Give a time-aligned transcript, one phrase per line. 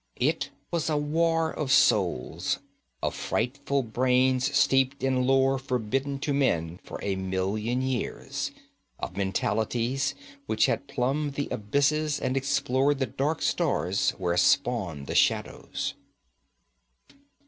[0.19, 2.57] It was a war of souls,
[3.03, 8.49] of frightful brains steeped in lore forbidden to men for a million years,
[8.97, 10.15] of mentalities
[10.47, 15.93] which had plumbed the abysses and explored the dark stars where spawn the shadows.